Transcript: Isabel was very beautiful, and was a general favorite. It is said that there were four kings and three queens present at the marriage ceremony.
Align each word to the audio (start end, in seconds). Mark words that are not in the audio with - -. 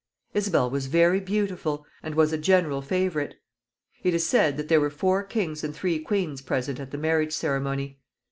Isabel 0.33 0.67
was 0.67 0.87
very 0.87 1.19
beautiful, 1.19 1.85
and 2.01 2.15
was 2.15 2.33
a 2.33 2.37
general 2.39 2.81
favorite. 2.81 3.35
It 4.01 4.15
is 4.15 4.25
said 4.25 4.57
that 4.57 4.67
there 4.67 4.81
were 4.81 4.89
four 4.89 5.21
kings 5.21 5.63
and 5.63 5.75
three 5.75 5.99
queens 5.99 6.41
present 6.41 6.79
at 6.79 6.89
the 6.89 6.97
marriage 6.97 7.33
ceremony. 7.33 7.99